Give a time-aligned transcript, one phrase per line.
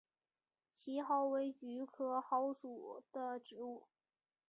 [0.73, 3.83] 奇蒿为菊科蒿属的植物。